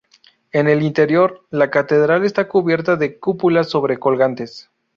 [0.51, 4.71] En el interior, la catedral está cubierta de cúpulas sobre colgantes.